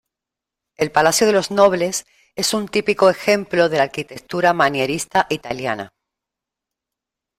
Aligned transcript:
El 0.77 0.91
Palacio 0.91 1.27
de 1.27 1.33
los 1.33 1.51
Nobles 1.51 2.07
es 2.35 2.55
un 2.55 2.67
típico 2.67 3.07
ejemplo 3.11 3.69
de 3.69 3.77
la 3.77 3.83
arquitectura 3.83 4.51
manierista 4.51 5.27
italiana. 5.29 5.93